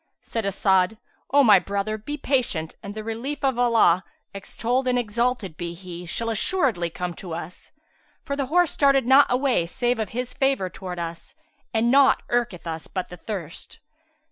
Said 0.23 0.45
As'ad, 0.47 0.97
"O 1.29 1.43
my 1.43 1.59
brother, 1.59 1.95
be 1.95 2.17
patient, 2.17 2.73
and 2.81 2.95
the 2.95 3.03
relief 3.03 3.43
of 3.43 3.59
Allah 3.59 4.03
(extolled 4.33 4.87
and 4.87 4.97
exalted 4.97 5.57
be 5.57 5.75
He!) 5.75 6.07
shall 6.07 6.31
assuredly 6.31 6.89
come 6.89 7.13
to 7.13 7.35
us; 7.35 7.71
for 8.23 8.35
the 8.35 8.47
horse 8.47 8.71
started 8.71 9.05
not 9.05 9.27
away 9.29 9.67
save 9.67 9.99
of 9.99 10.09
His 10.09 10.33
favour 10.33 10.71
towards 10.71 10.99
us, 11.01 11.35
and 11.71 11.91
naught 11.91 12.23
irketh 12.31 12.65
us 12.65 12.87
but 12.87 13.09
this 13.09 13.19
thirst." 13.27 13.77